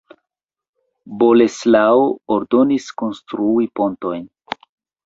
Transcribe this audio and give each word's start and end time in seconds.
Boleslao 1.23 2.01
ordonis 2.37 2.91
konstrui 3.05 3.71
pontojn. 3.83 4.27